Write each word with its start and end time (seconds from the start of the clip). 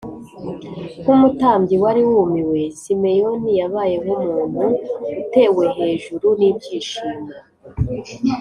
Nk’umutambyi 1.01 1.75
wari 1.83 2.01
wumiwe, 2.09 2.59
Simeyoni 2.81 3.51
yabaye 3.59 3.95
nk’umuntu 4.03 4.61
utewe 5.21 5.65
hejuru 5.77 6.25
n’ibyishimo 6.39 7.25